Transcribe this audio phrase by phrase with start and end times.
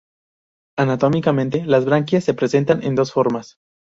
[0.79, 3.59] Anatómicamente las branquias se presentan en dos formas.